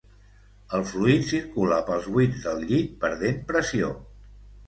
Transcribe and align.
El 0.77 0.85
fluid 0.91 1.25
circula 1.31 1.77
pels 1.89 2.07
buits 2.15 2.47
del 2.47 2.65
llit 2.71 2.97
perdent 3.05 3.39
pressió. 3.53 3.93